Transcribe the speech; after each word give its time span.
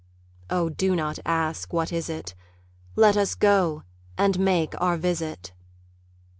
Oh, 0.49 0.69
do 0.69 0.95
not 0.95 1.19
ask, 1.27 1.71
"What 1.73 1.93
is 1.93 2.09
it?" 2.09 2.33
Let 2.95 3.15
us 3.15 3.35
go 3.35 3.83
and 4.17 4.39
make 4.39 4.73
our 4.81 4.97
visit. 4.97 5.51